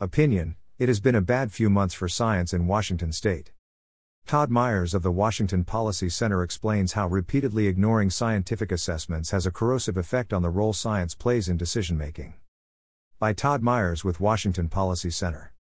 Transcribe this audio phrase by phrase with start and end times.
[0.00, 3.52] Opinion It has been a bad few months for science in Washington state.
[4.26, 9.52] Todd Myers of the Washington Policy Center explains how repeatedly ignoring scientific assessments has a
[9.52, 12.34] corrosive effect on the role science plays in decision making.
[13.20, 15.52] By Todd Myers with Washington Policy Center.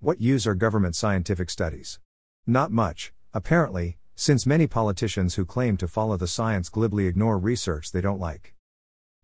[0.00, 2.00] What use are government scientific studies?
[2.48, 7.92] Not much, apparently, since many politicians who claim to follow the science glibly ignore research
[7.92, 8.52] they don't like.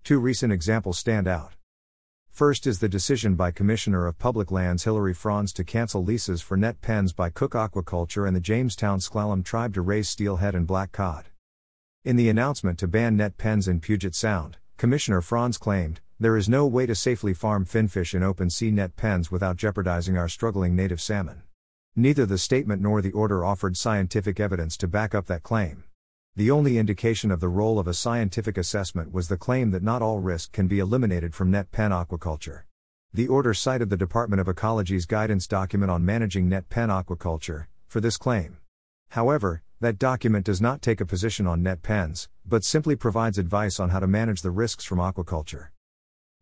[0.04, 1.55] Two recent examples stand out.
[2.36, 6.54] First is the decision by Commissioner of Public Lands Hilary Franz to cancel leases for
[6.54, 10.92] net pens by Cooke Aquaculture and the Jamestown S'Klallam tribe to raise steelhead and black
[10.92, 11.30] cod.
[12.04, 16.46] In the announcement to ban net pens in Puget Sound, Commissioner Franz claimed, There is
[16.46, 20.77] no way to safely farm finfish in open sea net pens without jeopardizing our struggling
[20.77, 21.41] native salmon.
[21.96, 25.84] Neither the statement nor the order offered scientific evidence to back up that claim.
[26.36, 30.02] The only indication of the role of a scientific assessment was the claim that not
[30.02, 32.64] all risk can be eliminated from net pen aquaculture.
[33.10, 38.02] The order cited the Department of Ecology's guidance document on managing net pen aquaculture for
[38.02, 38.58] this claim.
[39.12, 43.80] However, that document does not take a position on net pens, but simply provides advice
[43.80, 45.68] on how to manage the risks from aquaculture.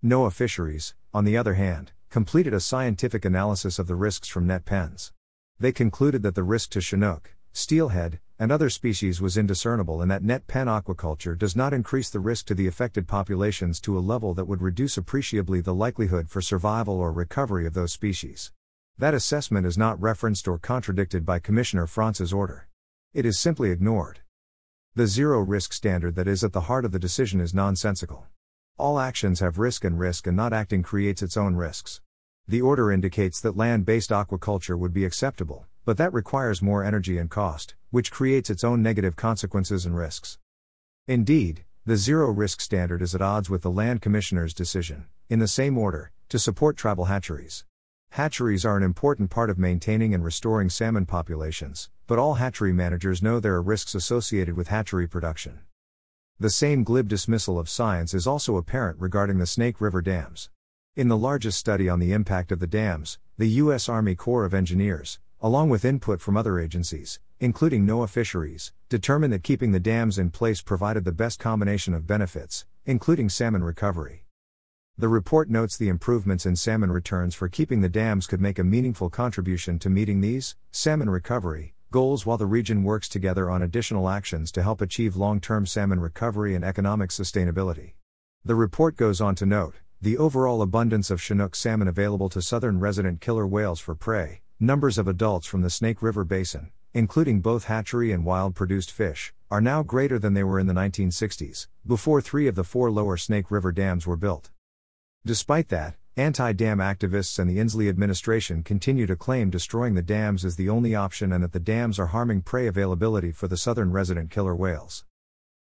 [0.04, 4.64] NOAA Fisheries, on the other hand, completed a scientific analysis of the risks from net
[4.64, 5.12] pens.
[5.60, 10.22] They concluded that the risk to Chinook, steelhead, and other species was indiscernible and that
[10.22, 14.34] net pen aquaculture does not increase the risk to the affected populations to a level
[14.34, 18.52] that would reduce appreciably the likelihood for survival or recovery of those species.
[18.98, 22.68] That assessment is not referenced or contradicted by Commissioner Franz's order.
[23.14, 24.20] It is simply ignored.
[24.94, 28.26] The zero risk standard that is at the heart of the decision is nonsensical.
[28.76, 32.02] All actions have risk, and risk and not acting creates its own risks.
[32.46, 37.18] The order indicates that land based aquaculture would be acceptable, but that requires more energy
[37.18, 40.38] and cost, which creates its own negative consequences and risks.
[41.06, 45.48] Indeed, the zero risk standard is at odds with the Land Commissioner's decision, in the
[45.48, 47.64] same order, to support tribal hatcheries.
[48.10, 53.22] Hatcheries are an important part of maintaining and restoring salmon populations, but all hatchery managers
[53.22, 55.60] know there are risks associated with hatchery production.
[56.40, 60.50] The same glib dismissal of science is also apparent regarding the Snake River dams.
[60.96, 63.88] In the largest study on the impact of the dams, the U.S.
[63.88, 69.42] Army Corps of Engineers, along with input from other agencies, including NOAA Fisheries, determined that
[69.42, 74.24] keeping the dams in place provided the best combination of benefits, including salmon recovery.
[74.96, 78.64] The report notes the improvements in salmon returns for keeping the dams could make a
[78.64, 84.08] meaningful contribution to meeting these, salmon recovery, goals while the region works together on additional
[84.08, 87.92] actions to help achieve long term salmon recovery and economic sustainability.
[88.46, 92.80] The report goes on to note the overall abundance of Chinook salmon available to southern
[92.80, 97.64] resident killer whales for prey, numbers of adults from the Snake River Basin, including both
[97.64, 102.20] hatchery and wild produced fish, are now greater than they were in the 1960s, before
[102.20, 104.50] three of the four lower Snake River dams were built.
[105.26, 110.44] Despite that, anti dam activists and the Inslee administration continue to claim destroying the dams
[110.44, 113.90] is the only option and that the dams are harming prey availability for the southern
[113.90, 115.04] resident killer whales.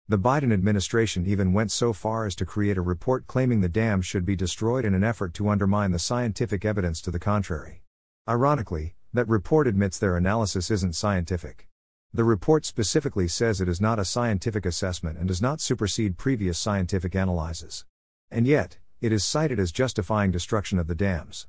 [0.08, 4.06] The Biden administration even went so far as to create a report claiming the dams
[4.06, 7.82] should be destroyed in an effort to undermine the scientific evidence to the contrary.
[8.28, 11.68] Ironically, that report admits their analysis isn't scientific.
[12.12, 16.58] The report specifically says it is not a scientific assessment and does not supersede previous
[16.58, 17.84] scientific analyses.
[18.28, 21.46] And yet, it is cited as justifying destruction of the dams.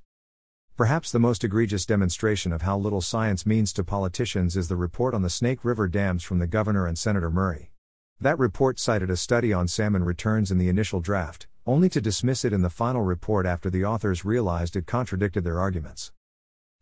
[0.76, 5.16] Perhaps the most egregious demonstration of how little science means to politicians is the report
[5.16, 7.72] on the Snake River dams from the governor and Senator Murray.
[8.22, 12.46] That report cited a study on salmon returns in the initial draft, only to dismiss
[12.46, 16.12] it in the final report after the authors realized it contradicted their arguments.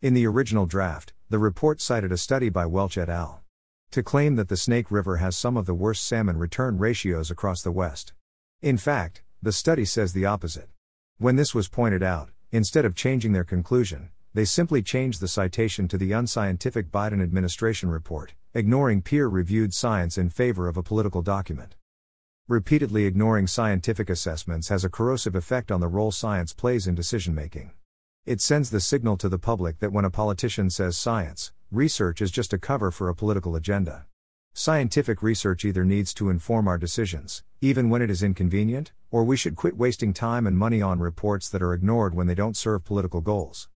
[0.06, 3.42] In the original draft, the report cited a study by Welch et al.
[3.90, 7.60] to claim that the Snake River has some of the worst salmon return ratios across
[7.60, 8.12] the West.
[8.62, 10.68] In fact, the study says the opposite.
[11.18, 15.88] When this was pointed out, instead of changing their conclusion, they simply changed the citation
[15.88, 21.20] to the unscientific Biden administration report, ignoring peer reviewed science in favor of a political
[21.20, 21.74] document.
[22.46, 27.34] Repeatedly ignoring scientific assessments has a corrosive effect on the role science plays in decision
[27.34, 27.72] making.
[28.26, 32.32] It sends the signal to the public that when a politician says science, research is
[32.32, 34.06] just a cover for a political agenda.
[34.52, 39.36] Scientific research either needs to inform our decisions, even when it is inconvenient, or we
[39.36, 42.84] should quit wasting time and money on reports that are ignored when they don't serve
[42.84, 43.68] political goals.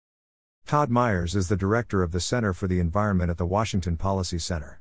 [0.67, 4.39] Todd Myers is the director of the Center for the Environment at the Washington Policy
[4.39, 4.79] Center.